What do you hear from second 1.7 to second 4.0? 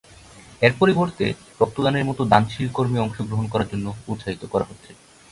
দানের মত দানশীল কর্মে অংশ গ্রহণ করার জন্য